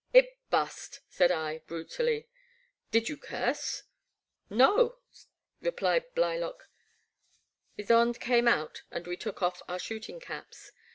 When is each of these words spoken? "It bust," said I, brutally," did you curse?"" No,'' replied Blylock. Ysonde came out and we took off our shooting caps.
"It 0.21 0.35
bust," 0.49 1.01
said 1.09 1.31
I, 1.31 1.59
brutally," 1.67 2.27
did 2.91 3.07
you 3.07 3.17
curse?"" 3.17 3.83
No,'' 4.65 4.97
replied 5.61 6.11
Blylock. 6.15 6.67
Ysonde 7.77 8.19
came 8.19 8.47
out 8.47 8.81
and 8.89 9.05
we 9.05 9.15
took 9.15 9.43
off 9.43 9.61
our 9.67 9.77
shooting 9.77 10.19
caps. 10.19 10.71